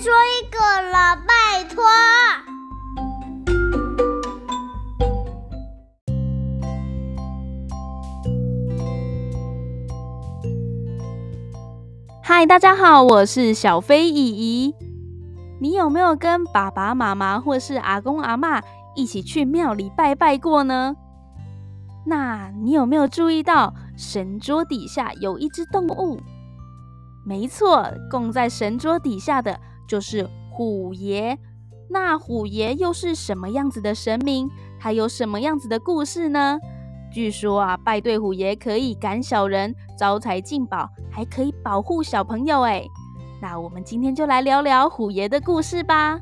[0.00, 0.58] 说一个
[0.90, 1.84] 了，拜托。
[12.22, 14.74] 嗨，大家好，我是小飞姨姨。
[15.60, 18.62] 你有没有跟爸爸妈妈或是阿公阿嬷
[18.96, 20.96] 一起去庙里拜拜过呢？
[22.06, 26.18] 那你有没有注意到神桌底下有一只动物？
[27.26, 29.60] 没错，供在神桌底下的
[29.90, 31.36] 就是虎爷。
[31.88, 34.48] 那虎爷又是什么样子的神明？
[34.78, 36.60] 他有什么样子的故事呢？
[37.12, 42.60] 据说啊，拜对虎爷可以赶小人、招财进宝，还可以保护小朋友。
[42.60, 42.84] 哎，
[43.42, 46.20] 那我们今天就来聊聊虎爷的故事吧。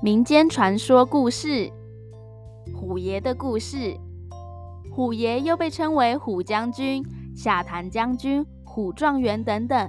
[0.00, 1.70] 民间传说故事：
[2.98, 3.96] 虎爷的故事。
[4.90, 7.00] 虎爷又被称为虎将军、
[7.32, 8.44] 下坛将军。
[8.64, 9.88] 虎状元等等，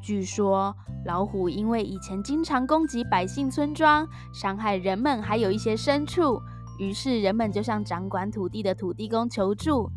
[0.00, 0.72] 据说
[1.04, 6.40] 老虎因为以前经常攻击百姓村庄，伤害人们，还有一些牲畜，
[6.78, 9.90] 于是人们就向掌管土地的土地公求助。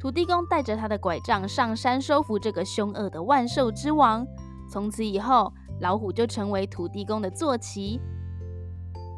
[0.00, 4.26] 土地公带着他的拐杖上山收服这个凶恶的万兽之王。
[4.70, 8.00] 从此以后，老虎就成为土地公的坐骑。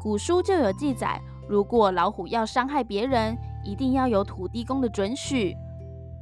[0.01, 5.55] 古书就有记载，如果老虎要伤害别人，一定要有土地公的准许。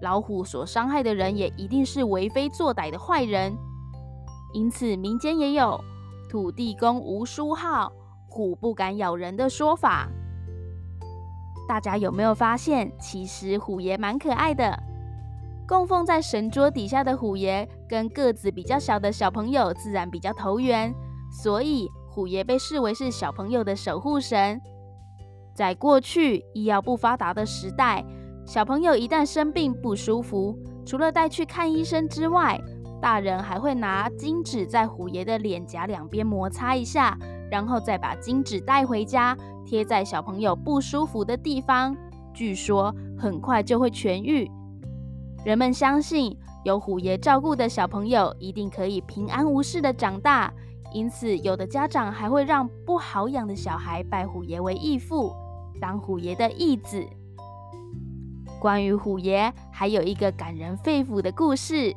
[0.01, 3.55] 老虎所伤害的人也一定是为非作歹的坏人，
[4.53, 5.79] 因此民间也有
[6.27, 7.91] “土地公无书号，
[8.27, 10.09] 虎不敢咬人”的说法。
[11.67, 14.77] 大家有没有发现，其实虎爷蛮可爱的？
[15.67, 20.93] 供奉在神桌底下的虎爷，跟个子比较小的小朋友自然比较投缘，
[21.31, 24.59] 所以虎爷被视为是小朋友的守护神。
[25.53, 28.03] 在过去医药不发达的时代，
[28.45, 32.59] 小朋友一旦生病不舒服，除了带去看医生之外，
[33.01, 37.17] 大人还会拿金纸在虎爷的脸颊两边摩擦一下，
[37.49, 39.35] 然后再把金纸带回家，
[39.65, 41.95] 贴在小朋友不舒服的地方。
[42.33, 44.49] 据说很快就会痊愈。
[45.43, 50.53] 人们相信有虎爷照顾的小朋友一定可以平安无事的长大，
[50.93, 55.33] 因此有的家长还会让不好养的小孩拜虎爷为义父，
[55.79, 57.05] 当虎爷的义子。
[58.59, 61.95] 关于虎爷，还有一个感人肺腑的故事。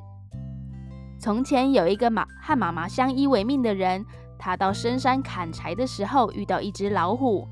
[1.18, 4.04] 从前有一个马和妈妈相依为命的人，
[4.38, 7.46] 他到深山砍柴的时候遇到一只老虎，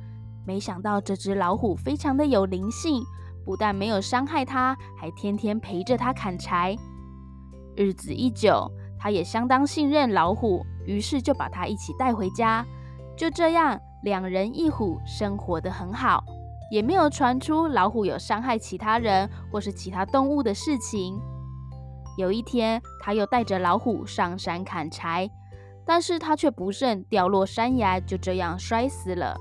[0.46, 3.02] 没想到这只老虎非常的有灵性，
[3.44, 6.76] 不但没有伤害他，还天天陪着他砍柴。
[7.76, 12.64] 日子一久，他也相当信任老虎，于是就把他一起带回家。
[13.16, 16.24] 就这样，两人一虎，生活得很好。
[16.70, 21.20] 也没有传出老虎有伤害其他人或是其他动物的事情。
[22.16, 25.30] 有一天，他又带着老虎上山砍柴，
[25.84, 29.36] 但是他却不慎掉落山崖，就这样摔死了。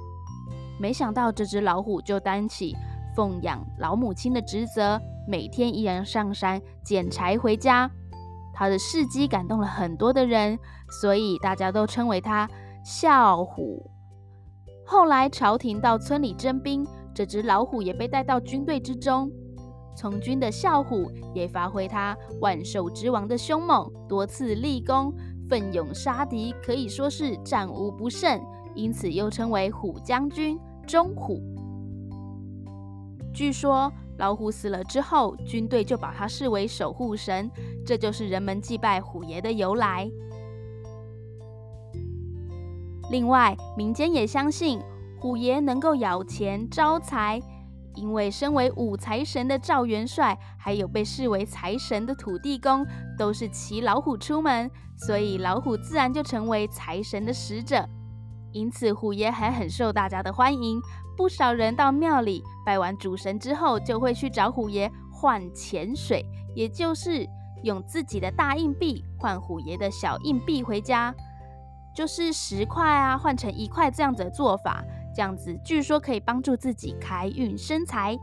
[0.78, 2.76] 没想到这只老虎就担起
[3.16, 7.90] 奉养老母亲的职责，每天依然上山捡柴回家。
[8.62, 10.60] 他的事迹感动了很多的人，
[11.02, 12.48] 所以大家都称为他
[12.86, 13.90] 笑虎。
[14.86, 16.86] 后来朝廷到村里征兵。
[17.12, 19.32] 这只老虎也被带到军队之中，
[19.98, 25.12] 从军的笑虎也发挥他万兽之王的凶猛，多次立功，
[25.50, 28.40] 奋勇杀敌，可以说是战无不胜，
[28.76, 31.42] 因此又称为虎将军、中虎。
[33.34, 37.50] 据说老虎死了之后，军队就把他视为守护神，
[37.84, 40.08] 这就是人们祭拜虎爷的由来。
[43.10, 44.80] 另外，民间也相信。
[45.20, 47.42] 虎爷能够咬钱招财，
[47.96, 52.86] 因为身为五财神的赵元帅，还有被视为财神的土地公，
[53.18, 54.70] 都是骑老虎出门，
[55.08, 57.88] 所以老虎自然就成为财神的使者。
[58.54, 60.82] 因此，虎爷还很受大家的欢迎。
[61.18, 66.26] 不少人到庙里拜完主神之后，就会去找虎爷换钱水，
[66.56, 67.28] 也就是
[67.64, 71.14] 用自己的大硬币换虎爷的小硬币回家，
[71.96, 74.84] 就是十块啊换成一块这样子的做法。
[75.14, 78.18] 这样子据说可以帮助自己开运生财。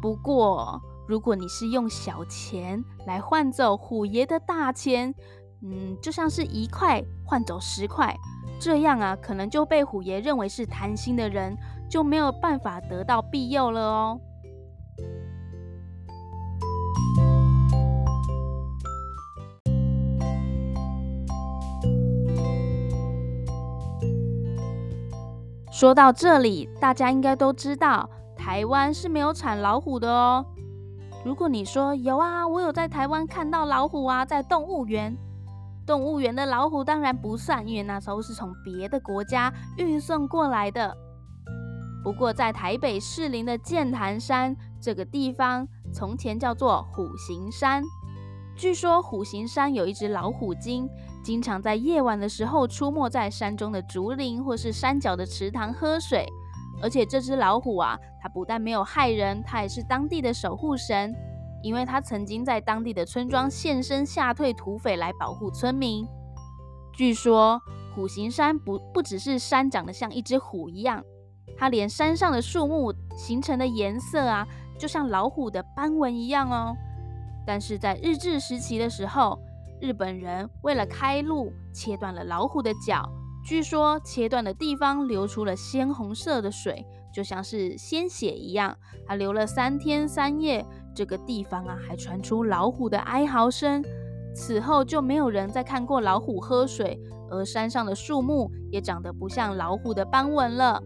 [0.00, 5.12] 不过，如果你是用小钱来换走虎爷的大钱，
[5.62, 8.14] 嗯，就像是一块换走十块，
[8.60, 11.56] 这样啊，可能就被虎爷认为是贪心的人，
[11.88, 14.20] 就没有办法得到庇佑了哦。
[25.72, 30.44] 说到这里，大家应该都知道，台湾是没有产老虎的哦。
[31.24, 35.16] 如果你说有啊，我有在台湾看到老虎啊，在动物园。
[35.90, 40.96] 动物园的老虎当然不算，因为那时候是从别的国家运送过来的。
[42.04, 47.82] 不过，在台北士林的剑潭山这个地方，从前叫做虎形山。
[48.56, 50.88] 据说虎形山有一只老虎精，
[51.24, 56.24] 经常在夜晚的时候出没在山中的竹林或是山脚的池塘喝水。
[56.80, 61.12] 而且这只老虎啊，它不但没有害人，它也是当地的守护神，
[61.62, 66.06] 因为它曾经在当地的村庄现身吓退土匪来保护村民。
[66.92, 67.60] 据说
[67.94, 71.02] 虎形山不不只是山长得像一只虎一样。
[71.56, 74.46] 它连山上的树木形成的颜色啊，
[74.78, 76.74] 就像老虎的斑纹一样哦。
[77.46, 79.38] 但是在日治时期的时候，
[79.80, 83.06] 日本人为了开路，切断了老虎的脚。
[83.44, 88.76] 据说切断的地方流出了鲜红色的水，就像是鲜血一样。
[89.06, 90.64] 它流了三天三夜，
[90.94, 93.82] 这个地方啊，还传出老虎的哀嚎声。
[94.34, 96.98] 此后就没有人再看过老虎喝水，
[97.30, 100.80] 而山上的树木也长得不像老虎的斑纹了。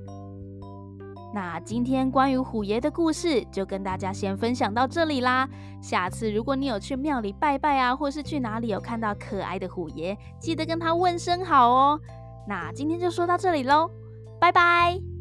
[1.34, 5.48] 那今天关于虎爷的故事就跟大家先分享到这里啦。
[5.82, 12.00] 下次如果你有去庙里拜拜啊，或是去哪里有看到可爱的虎爷，记得跟他问声好哦。
[12.48, 13.90] 那今天就说到这里喽，
[14.40, 15.13] 拜拜。